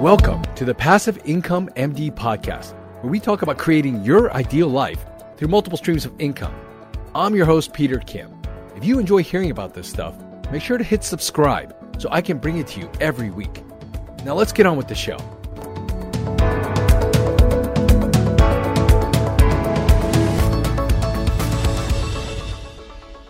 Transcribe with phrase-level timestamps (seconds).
[0.00, 5.04] Welcome to the Passive Income MD podcast, where we talk about creating your ideal life
[5.36, 6.54] through multiple streams of income.
[7.14, 8.32] I'm your host, Peter Kim.
[8.74, 10.14] If you enjoy hearing about this stuff,
[10.50, 13.62] make sure to hit subscribe so I can bring it to you every week.
[14.24, 15.18] Now, let's get on with the show.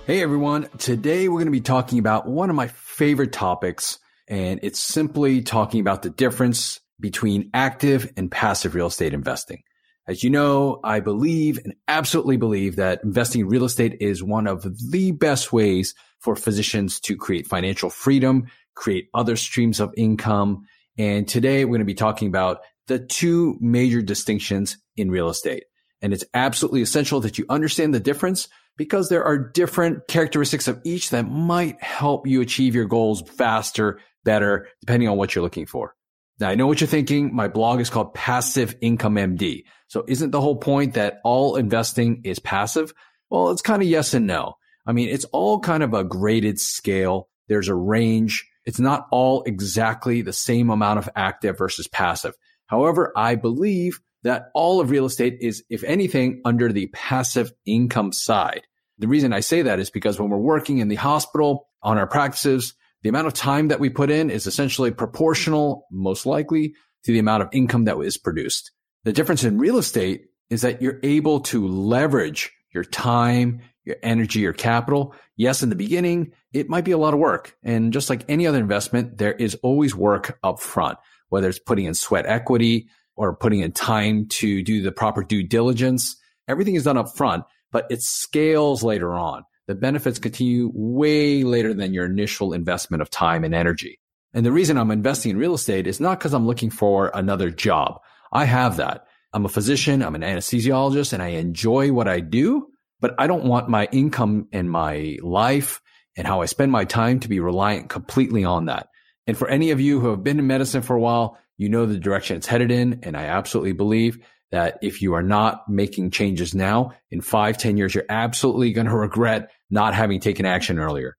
[0.06, 3.98] Hey everyone, today we're going to be talking about one of my favorite topics
[4.30, 9.62] and it's simply talking about the difference between active and passive real estate investing.
[10.06, 14.46] As you know, I believe and absolutely believe that investing in real estate is one
[14.46, 20.66] of the best ways for physicians to create financial freedom, create other streams of income.
[20.96, 25.64] And today we're going to be talking about the two major distinctions in real estate.
[26.02, 30.80] And it's absolutely essential that you understand the difference because there are different characteristics of
[30.84, 35.66] each that might help you achieve your goals faster better, depending on what you're looking
[35.66, 35.94] for.
[36.38, 37.34] Now, I know what you're thinking.
[37.34, 39.64] My blog is called Passive Income MD.
[39.88, 42.94] So isn't the whole point that all investing is passive?
[43.28, 44.54] Well, it's kind of yes and no.
[44.86, 47.28] I mean, it's all kind of a graded scale.
[47.48, 48.48] There's a range.
[48.64, 52.34] It's not all exactly the same amount of active versus passive.
[52.66, 58.12] However, I believe that all of real estate is, if anything, under the passive income
[58.12, 58.62] side.
[59.00, 62.06] The reason I say that is because when we're working in the hospital on our
[62.06, 66.74] practices, the amount of time that we put in is essentially proportional, most likely,
[67.04, 68.72] to the amount of income that is produced.
[69.04, 74.40] The difference in real estate is that you're able to leverage your time, your energy,
[74.40, 75.14] your capital.
[75.34, 77.56] Yes, in the beginning, it might be a lot of work.
[77.62, 80.98] And just like any other investment, there is always work up front,
[81.30, 85.42] whether it's putting in sweat equity or putting in time to do the proper due
[85.42, 86.16] diligence.
[86.46, 91.72] Everything is done up front, but it scales later on the benefits continue way later
[91.72, 94.00] than your initial investment of time and energy.
[94.34, 97.50] And the reason I'm investing in real estate is not because I'm looking for another
[97.50, 98.00] job.
[98.32, 99.06] I have that.
[99.32, 100.02] I'm a physician.
[100.02, 102.66] I'm an anesthesiologist and I enjoy what I do,
[102.98, 105.80] but I don't want my income and my life
[106.16, 108.88] and how I spend my time to be reliant completely on that.
[109.28, 111.86] And for any of you who have been in medicine for a while, you know
[111.86, 113.00] the direction it's headed in.
[113.04, 114.18] And I absolutely believe
[114.50, 118.86] that if you are not making changes now, in five, ten years, you're absolutely going
[118.86, 121.16] to regret not having taken action earlier.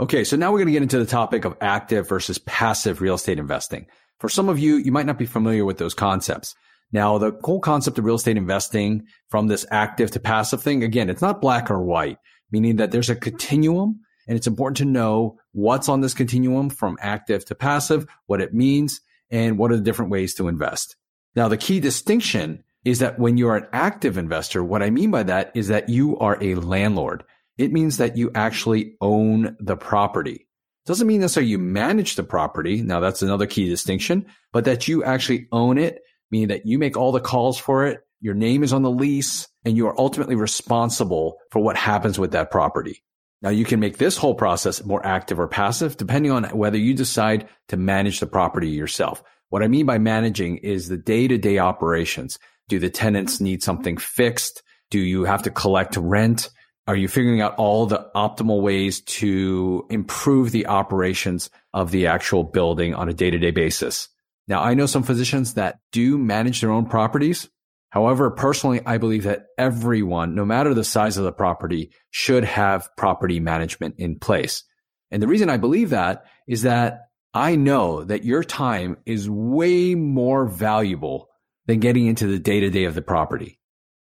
[0.00, 3.14] Okay, so now we're going to get into the topic of active versus passive real
[3.14, 3.86] estate investing.
[4.20, 6.54] For some of you, you might not be familiar with those concepts.
[6.92, 11.10] Now, the whole concept of real estate investing from this active to passive thing, again,
[11.10, 12.18] it's not black or white,
[12.50, 16.96] meaning that there's a continuum and it's important to know what's on this continuum from
[17.00, 20.96] active to passive, what it means, and what are the different ways to invest.
[21.34, 25.22] Now, the key distinction is that when you're an active investor, what I mean by
[25.24, 27.24] that is that you are a landlord.
[27.56, 30.48] It means that you actually own the property.
[30.84, 32.82] Doesn't mean necessarily you manage the property.
[32.82, 36.00] Now that's another key distinction, but that you actually own it,
[36.30, 38.00] meaning that you make all the calls for it.
[38.20, 42.32] Your name is on the lease and you are ultimately responsible for what happens with
[42.32, 43.02] that property.
[43.42, 46.94] Now you can make this whole process more active or passive depending on whether you
[46.94, 49.22] decide to manage the property yourself.
[49.52, 52.38] What I mean by managing is the day to day operations.
[52.70, 54.62] Do the tenants need something fixed?
[54.90, 56.48] Do you have to collect rent?
[56.86, 62.44] Are you figuring out all the optimal ways to improve the operations of the actual
[62.44, 64.08] building on a day to day basis?
[64.48, 67.50] Now, I know some physicians that do manage their own properties.
[67.90, 72.88] However, personally, I believe that everyone, no matter the size of the property, should have
[72.96, 74.64] property management in place.
[75.10, 79.94] And the reason I believe that is that I know that your time is way
[79.94, 81.28] more valuable
[81.66, 83.58] than getting into the day to day of the property.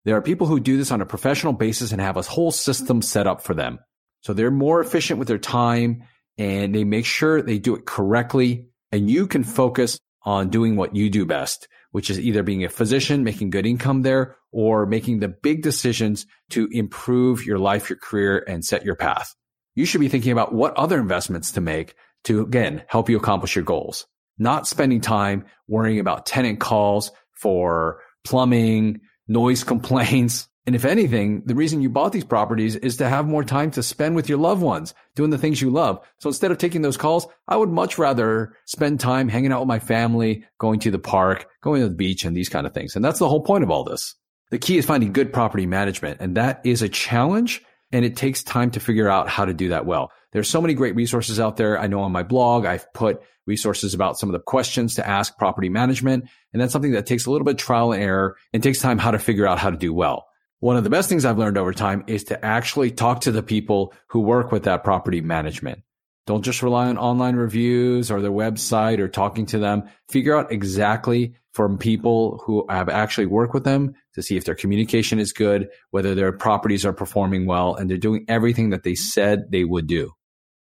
[0.04, 3.02] There are people who do this on a professional basis and have a whole system
[3.02, 3.80] set up for them.
[4.20, 6.04] So they're more efficient with their time
[6.36, 8.68] and they make sure they do it correctly.
[8.92, 12.68] And you can focus on doing what you do best, which is either being a
[12.68, 17.98] physician, making good income there, or making the big decisions to improve your life, your
[17.98, 19.34] career, and set your path.
[19.74, 23.54] You should be thinking about what other investments to make to again help you accomplish
[23.54, 24.06] your goals.
[24.38, 30.48] Not spending time worrying about tenant calls for plumbing, noise complaints.
[30.66, 33.82] And if anything, the reason you bought these properties is to have more time to
[33.82, 36.06] spend with your loved ones, doing the things you love.
[36.18, 39.68] So instead of taking those calls, I would much rather spend time hanging out with
[39.68, 42.96] my family, going to the park, going to the beach and these kind of things.
[42.96, 44.14] And that's the whole point of all this.
[44.50, 46.20] The key is finding good property management.
[46.20, 47.62] And that is a challenge
[47.92, 50.10] and it takes time to figure out how to do that well.
[50.32, 51.78] There's so many great resources out there.
[51.78, 55.36] I know on my blog, I've put resources about some of the questions to ask
[55.38, 56.28] property management.
[56.52, 58.98] And that's something that takes a little bit of trial and error and takes time
[58.98, 60.26] how to figure out how to do well.
[60.60, 63.42] One of the best things I've learned over time is to actually talk to the
[63.42, 65.82] people who work with that property management.
[66.26, 69.84] Don't just rely on online reviews or their website or talking to them.
[70.10, 74.54] Figure out exactly from people who have actually worked with them to see if their
[74.54, 78.94] communication is good, whether their properties are performing well, and they're doing everything that they
[78.94, 80.12] said they would do.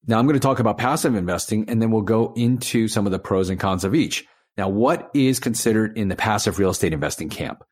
[0.07, 3.13] Now I'm going to talk about passive investing and then we'll go into some of
[3.13, 4.27] the pros and cons of each.
[4.57, 7.63] Now, what is considered in the passive real estate investing camp?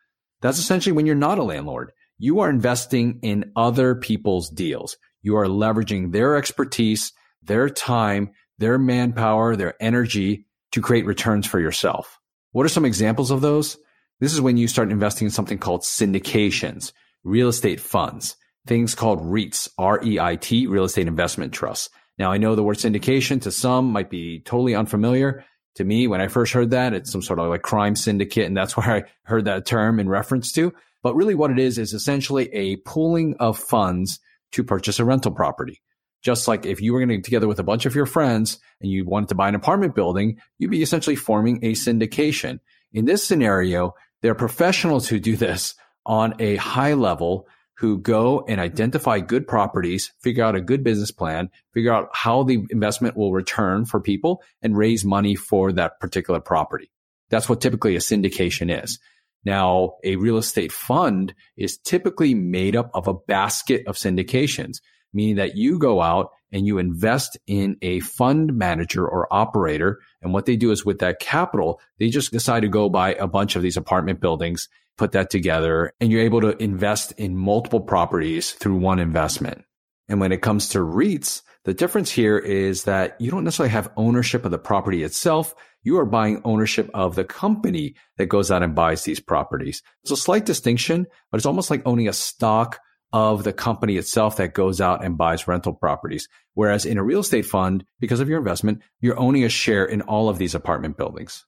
[0.41, 1.93] That's essentially when you're not a landlord.
[2.19, 4.97] You are investing in other people's deals.
[5.23, 7.13] You are leveraging their expertise,
[7.43, 12.19] their time, their manpower, their energy to create returns for yourself.
[12.53, 13.77] What are some examples of those?
[14.21, 16.93] This is when you start investing in something called syndications,
[17.25, 18.37] real estate funds,
[18.67, 21.91] things called REITs, R-E-I-T, real estate investment trusts.
[22.21, 25.43] Now I know the word syndication to some might be totally unfamiliar.
[25.77, 28.45] To me, when I first heard that, it's some sort of like crime syndicate.
[28.45, 30.75] And that's where I heard that term in reference to.
[31.03, 34.21] But really what it is, is essentially a pooling of funds
[34.53, 35.81] to purchase a rental property.
[36.23, 38.91] Just like if you were going getting together with a bunch of your friends and
[38.91, 42.59] you wanted to buy an apartment building, you'd be essentially forming a syndication.
[42.93, 45.75] In this scenario, there are professionals who do this
[46.05, 47.47] on a high level
[47.81, 52.43] who go and identify good properties, figure out a good business plan, figure out how
[52.43, 56.91] the investment will return for people and raise money for that particular property.
[57.31, 58.99] That's what typically a syndication is.
[59.47, 64.83] Now, a real estate fund is typically made up of a basket of syndications,
[65.15, 70.01] meaning that you go out and you invest in a fund manager or operator.
[70.21, 73.27] And what they do is with that capital, they just decide to go buy a
[73.27, 74.69] bunch of these apartment buildings,
[75.01, 79.65] put that together, and you're able to invest in multiple properties through one investment.
[80.11, 83.91] And when it comes to REITs, the difference here is that you don't necessarily have
[83.97, 85.55] ownership of the property itself.
[85.83, 89.83] You are buying ownership of the company that goes out and buys these properties.
[90.03, 92.79] It's a slight distinction, but it's almost like owning a stock
[93.11, 96.29] of the company itself that goes out and buys rental properties.
[96.53, 100.03] Whereas in a real estate fund, because of your investment, you're owning a share in
[100.03, 101.47] all of these apartment buildings.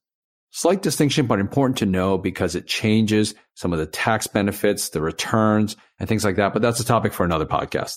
[0.55, 5.01] Slight distinction, but important to know because it changes some of the tax benefits, the
[5.01, 6.53] returns, and things like that.
[6.53, 7.97] But that's a topic for another podcast.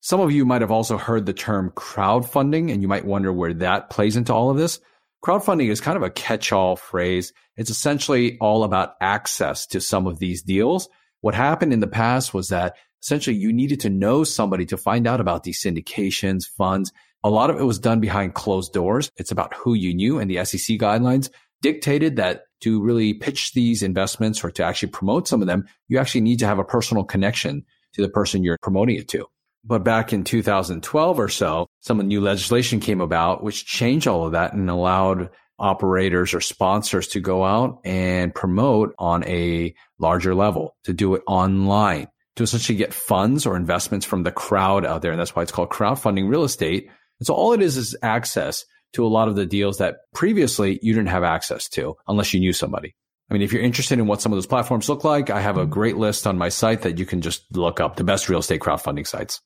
[0.00, 3.54] Some of you might have also heard the term crowdfunding, and you might wonder where
[3.54, 4.80] that plays into all of this.
[5.24, 7.32] Crowdfunding is kind of a catch all phrase.
[7.56, 10.90] It's essentially all about access to some of these deals.
[11.22, 15.06] What happened in the past was that essentially you needed to know somebody to find
[15.06, 16.92] out about these syndications, funds.
[17.24, 19.10] A lot of it was done behind closed doors.
[19.16, 21.30] It's about who you knew and the SEC guidelines
[21.62, 25.98] dictated that to really pitch these investments or to actually promote some of them, you
[25.98, 27.64] actually need to have a personal connection
[27.94, 29.26] to the person you're promoting it to.
[29.64, 34.32] But back in 2012 or so, some new legislation came about, which changed all of
[34.32, 40.76] that and allowed operators or sponsors to go out and promote on a larger level,
[40.84, 42.08] to do it online
[42.38, 45.10] to essentially get funds or investments from the crowd out there.
[45.10, 46.88] And that's why it's called crowdfunding real estate.
[47.18, 48.64] And so all it is is access
[48.94, 52.40] to a lot of the deals that previously you didn't have access to unless you
[52.40, 52.94] knew somebody.
[53.30, 55.58] I mean, if you're interested in what some of those platforms look like, I have
[55.58, 55.70] a mm-hmm.
[55.70, 58.60] great list on my site that you can just look up the best real estate
[58.60, 59.40] crowdfunding sites.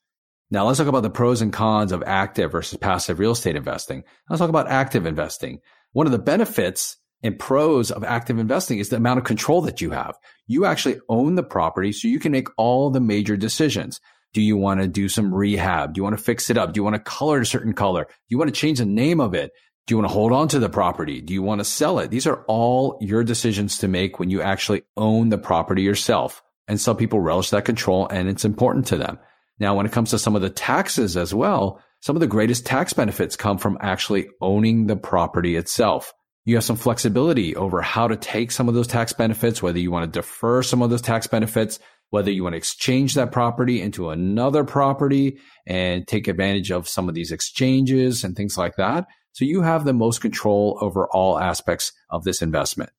[0.50, 4.05] Now let's talk about the pros and cons of active versus passive real estate investing.
[4.29, 5.61] Let's talk about active investing.
[5.93, 9.81] One of the benefits and pros of active investing is the amount of control that
[9.81, 10.15] you have.
[10.47, 14.00] You actually own the property so you can make all the major decisions.
[14.32, 15.94] Do you want to do some rehab?
[15.94, 16.73] Do you want to fix it up?
[16.73, 18.05] Do you want to color it a certain color?
[18.05, 19.52] Do you want to change the name of it?
[19.87, 21.21] Do you want to hold on to the property?
[21.21, 22.11] Do you want to sell it?
[22.11, 26.42] These are all your decisions to make when you actually own the property yourself.
[26.68, 29.18] And some people relish that control and it's important to them.
[29.59, 32.64] Now, when it comes to some of the taxes as well, some of the greatest
[32.64, 36.14] tax benefits come from actually owning the property itself
[36.45, 39.90] you have some flexibility over how to take some of those tax benefits, whether you
[39.90, 41.78] want to defer some of those tax benefits,
[42.12, 47.09] whether you want to exchange that property into another property and take advantage of some
[47.09, 49.07] of these exchanges and things like that.
[49.33, 52.90] So you have the most control over all aspects of this investment.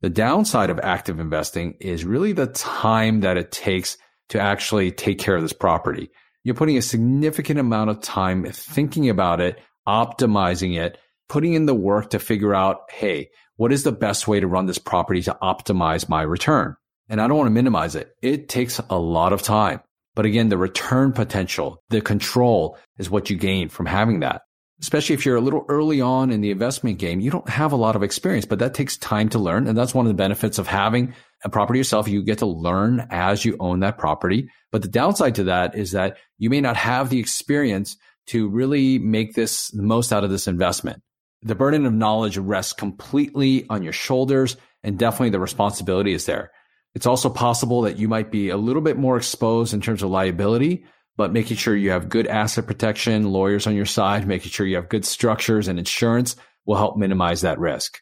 [0.00, 3.98] The downside of active investing is really the time that it takes
[4.30, 6.08] to actually take care of this property.
[6.42, 10.96] You're putting a significant amount of time thinking about it, optimizing it,
[11.28, 14.64] putting in the work to figure out, hey, what is the best way to run
[14.64, 16.74] this property to optimize my return?
[17.08, 18.14] And I don't want to minimize it.
[18.22, 19.80] It takes a lot of time.
[20.14, 24.42] But again, the return potential, the control is what you gain from having that.
[24.80, 27.76] Especially if you're a little early on in the investment game, you don't have a
[27.76, 29.68] lot of experience, but that takes time to learn.
[29.68, 32.08] And that's one of the benefits of having a property yourself.
[32.08, 34.48] You get to learn as you own that property.
[34.72, 38.98] But the downside to that is that you may not have the experience to really
[38.98, 41.02] make this the most out of this investment
[41.42, 46.52] the burden of knowledge rests completely on your shoulders and definitely the responsibility is there.
[46.94, 50.10] It's also possible that you might be a little bit more exposed in terms of
[50.10, 50.84] liability,
[51.16, 54.76] but making sure you have good asset protection, lawyers on your side, making sure you
[54.76, 58.00] have good structures and insurance will help minimize that risk.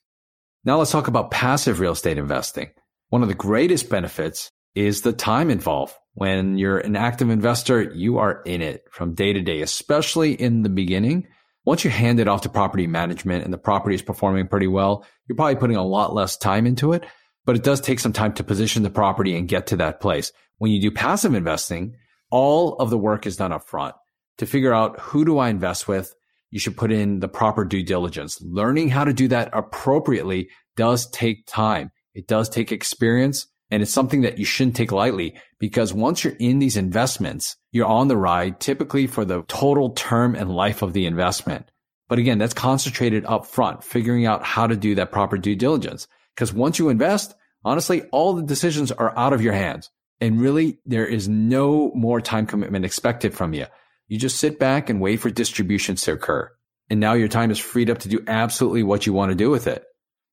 [0.64, 2.70] Now let's talk about passive real estate investing.
[3.08, 5.94] One of the greatest benefits is the time involved.
[6.14, 10.62] When you're an active investor, you are in it from day to day, especially in
[10.62, 11.28] the beginning.
[11.64, 15.04] Once you hand it off to property management and the property is performing pretty well,
[15.26, 17.04] you're probably putting a lot less time into it,
[17.44, 20.32] but it does take some time to position the property and get to that place.
[20.58, 21.96] When you do passive investing,
[22.30, 23.94] all of the work is done up front
[24.38, 26.14] to figure out who do I invest with.
[26.50, 28.40] You should put in the proper due diligence.
[28.42, 31.90] Learning how to do that appropriately does take time.
[32.14, 36.36] It does take experience and it's something that you shouldn't take lightly because once you're
[36.40, 40.92] in these investments, you're on the ride typically for the total term and life of
[40.92, 41.70] the investment.
[42.08, 46.08] But again, that's concentrated up front, figuring out how to do that proper due diligence.
[46.34, 47.34] Because once you invest,
[47.64, 49.90] honestly, all the decisions are out of your hands.
[50.20, 53.66] And really, there is no more time commitment expected from you.
[54.08, 56.50] You just sit back and wait for distributions to occur.
[56.90, 59.50] And now your time is freed up to do absolutely what you want to do
[59.50, 59.84] with it.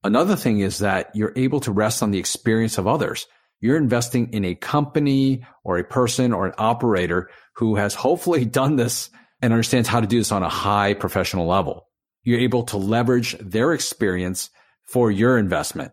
[0.03, 3.27] Another thing is that you're able to rest on the experience of others.
[3.59, 8.75] You're investing in a company or a person or an operator who has hopefully done
[8.75, 9.09] this
[9.41, 11.87] and understands how to do this on a high professional level.
[12.23, 14.49] You're able to leverage their experience
[14.87, 15.91] for your investment.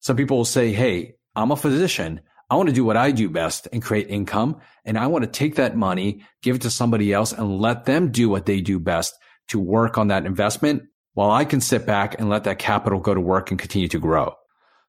[0.00, 2.20] Some people will say, Hey, I'm a physician.
[2.50, 4.60] I want to do what I do best and create income.
[4.84, 8.10] And I want to take that money, give it to somebody else and let them
[8.10, 9.14] do what they do best
[9.48, 10.82] to work on that investment
[11.14, 13.98] while I can sit back and let that capital go to work and continue to
[13.98, 14.34] grow.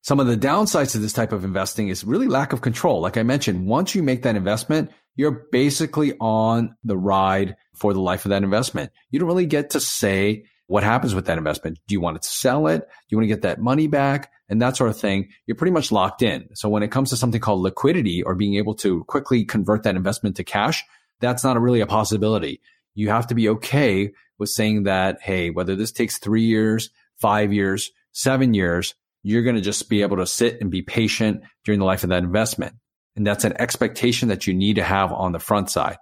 [0.02, 3.00] Some of the downsides to this type of investing is really lack of control.
[3.00, 8.02] Like I mentioned, once you make that investment, you're basically on the ride for the
[8.02, 8.92] life of that investment.
[9.12, 11.80] You don't really get to say what happens with that investment.
[11.88, 12.80] Do you want to sell it?
[12.80, 14.32] Do you want to get that money back?
[14.50, 15.30] And that sort of thing.
[15.46, 16.48] You're pretty much locked in.
[16.54, 19.96] So when it comes to something called liquidity or being able to quickly convert that
[19.96, 20.84] investment to cash,
[21.20, 22.62] that's not really a possibility.
[22.96, 27.52] You have to be okay with saying that, hey, whether this takes three years, five
[27.54, 28.94] years, seven years,
[29.24, 32.10] you're going to just be able to sit and be patient during the life of
[32.10, 32.76] that investment.
[33.16, 35.98] And that's an expectation that you need to have on the front side.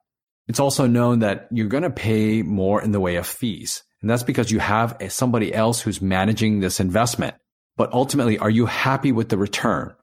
[0.47, 3.83] It's also known that you're going to pay more in the way of fees.
[4.01, 7.35] And that's because you have somebody else who's managing this investment.
[7.77, 9.93] But ultimately, are you happy with the return?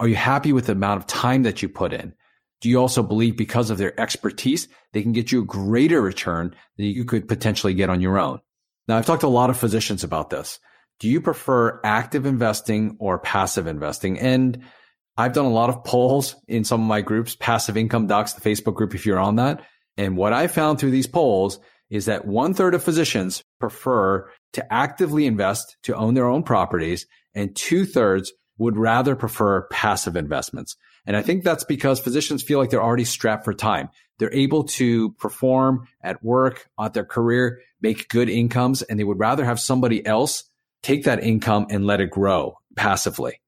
[0.00, 2.14] Are you happy with the amount of time that you put in?
[2.60, 6.54] Do you also believe because of their expertise, they can get you a greater return
[6.76, 8.40] than you could potentially get on your own?
[8.88, 10.58] Now, I've talked to a lot of physicians about this.
[11.00, 14.18] Do you prefer active investing or passive investing?
[14.18, 14.62] And
[15.16, 18.48] I've done a lot of polls in some of my groups, passive income docs, the
[18.48, 19.62] Facebook group, if you're on that.
[19.96, 21.58] And what I found through these polls
[21.90, 27.06] is that one third of physicians prefer to actively invest to own their own properties
[27.34, 30.76] and two thirds would rather prefer passive investments.
[31.06, 33.90] And I think that's because physicians feel like they're already strapped for time.
[34.18, 39.18] They're able to perform at work, at their career, make good incomes, and they would
[39.18, 40.44] rather have somebody else
[40.82, 43.40] take that income and let it grow passively.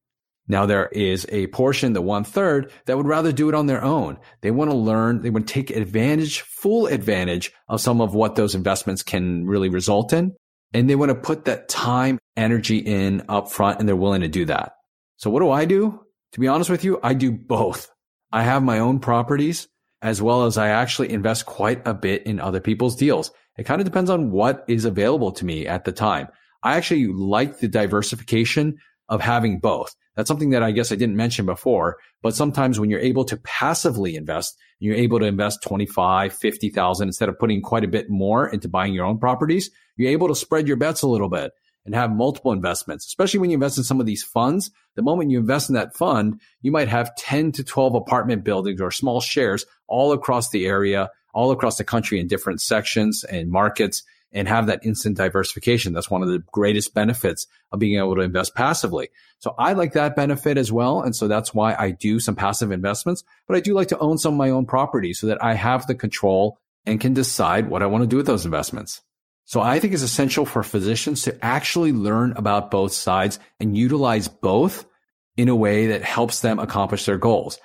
[0.48, 3.82] Now there is a portion, the one third, that would rather do it on their
[3.82, 4.18] own.
[4.42, 8.36] They want to learn, they want to take advantage, full advantage of some of what
[8.36, 10.34] those investments can really result in.
[10.72, 14.28] And they want to put that time, energy in up front and they're willing to
[14.28, 14.72] do that.
[15.16, 16.00] So what do I do?
[16.32, 17.90] To be honest with you, I do both.
[18.32, 19.68] I have my own properties
[20.02, 23.30] as well as I actually invest quite a bit in other people's deals.
[23.56, 26.28] It kind of depends on what is available to me at the time.
[26.62, 28.76] I actually like the diversification
[29.08, 29.94] of having both.
[30.16, 33.36] That's something that I guess I didn't mention before, but sometimes when you're able to
[33.38, 38.48] passively invest, you're able to invest 25, 50,000 instead of putting quite a bit more
[38.48, 41.52] into buying your own properties, you're able to spread your bets a little bit
[41.84, 44.70] and have multiple investments, especially when you invest in some of these funds.
[44.96, 48.80] The moment you invest in that fund, you might have 10 to 12 apartment buildings
[48.80, 53.50] or small shares all across the area, all across the country in different sections and
[53.50, 54.02] markets
[54.32, 55.92] and have that instant diversification.
[55.92, 59.08] That's one of the greatest benefits of being able to invest passively.
[59.38, 61.00] So I like that benefit as well.
[61.02, 64.18] And so that's why I do some passive investments, but I do like to own
[64.18, 67.82] some of my own properties so that I have the control and can decide what
[67.82, 69.02] I want to do with those investments.
[69.44, 74.26] So I think it's essential for physicians to actually learn about both sides and utilize
[74.26, 74.86] both
[75.36, 77.58] in a way that helps them accomplish their goals.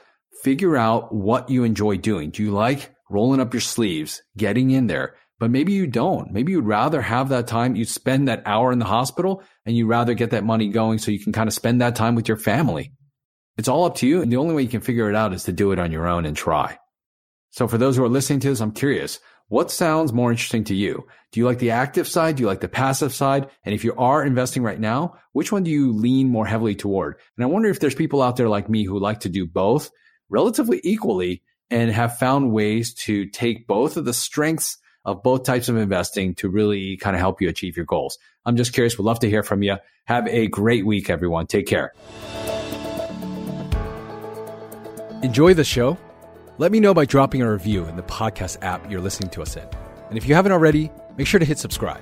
[0.43, 2.29] Figure out what you enjoy doing.
[2.29, 6.31] Do you like rolling up your sleeves, getting in there, but maybe you don't.
[6.31, 7.75] Maybe you'd rather have that time.
[7.75, 11.09] You spend that hour in the hospital and you rather get that money going so
[11.09, 12.91] you can kind of spend that time with your family.
[13.57, 14.21] It's all up to you.
[14.21, 16.07] And the only way you can figure it out is to do it on your
[16.07, 16.77] own and try.
[17.49, 20.75] So for those who are listening to this, I'm curious, what sounds more interesting to
[20.75, 21.07] you?
[21.31, 22.35] Do you like the active side?
[22.35, 23.49] Do you like the passive side?
[23.65, 27.15] And if you are investing right now, which one do you lean more heavily toward?
[27.35, 29.89] And I wonder if there's people out there like me who like to do both
[30.29, 35.69] relatively equally and have found ways to take both of the strengths of both types
[35.69, 38.17] of investing to really kind of help you achieve your goals.
[38.45, 38.97] I'm just curious.
[38.97, 39.77] We'd love to hear from you.
[40.05, 41.47] Have a great week, everyone.
[41.47, 41.93] Take care.
[45.23, 45.97] Enjoy the show?
[46.57, 49.55] Let me know by dropping a review in the podcast app you're listening to us
[49.55, 49.67] in.
[50.09, 52.01] And if you haven't already, make sure to hit subscribe.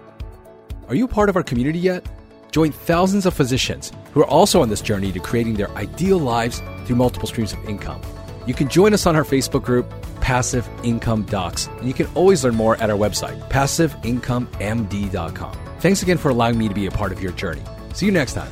[0.88, 2.06] Are you part of our community yet?
[2.52, 6.62] Join thousands of physicians who are also on this journey to creating their ideal lives
[6.86, 8.02] through multiple streams of income.
[8.48, 9.94] You can join us on our Facebook group,
[10.30, 15.58] Passive Income Docs, and you can always learn more at our website, passiveincomemd.com.
[15.80, 17.64] Thanks again for allowing me to be a part of your journey.
[17.96, 18.52] See you next time.